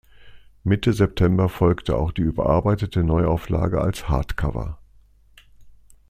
[0.63, 4.79] Mitte September folgte auch die überarbeitete Neuauflage als Hardcover.